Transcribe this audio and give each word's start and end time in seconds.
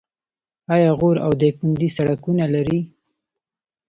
آیا 0.73 0.91
غور 0.99 1.15
او 1.25 1.31
دایکنډي 1.39 1.89
سړکونه 1.97 2.45
لري؟ 2.53 2.79